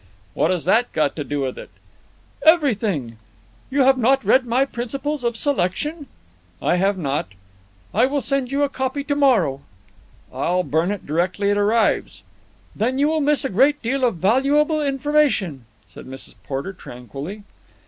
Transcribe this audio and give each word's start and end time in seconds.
"What 0.33 0.49
has 0.49 0.65
that 0.65 0.91
got 0.93 1.15
to 1.15 1.23
do 1.23 1.41
with 1.41 1.59
it?" 1.59 1.69
"Everything. 2.43 3.19
You 3.69 3.81
have 3.83 3.99
not 3.99 4.25
read 4.25 4.47
my 4.47 4.65
'Principles 4.65 5.23
of 5.23 5.37
Selection'?" 5.37 6.07
"I 6.59 6.77
have 6.77 6.97
not." 6.97 7.33
"I 7.93 8.07
will 8.07 8.23
send 8.23 8.51
you 8.51 8.63
a 8.63 8.67
copy 8.67 9.03
to 9.03 9.13
morrow." 9.15 9.61
"I 10.33 10.49
will 10.49 10.63
burn 10.63 10.89
it 10.89 11.05
directly 11.05 11.51
it 11.51 11.57
arrives." 11.59 12.23
"Then 12.75 12.97
you 12.97 13.09
will 13.09 13.21
miss 13.21 13.45
a 13.45 13.49
great 13.49 13.79
deal 13.83 14.03
of 14.03 14.15
valuable 14.15 14.81
information," 14.81 15.65
said 15.87 16.07
Mrs. 16.07 16.33
Porter 16.47 16.73
tranquilly. 16.73 17.43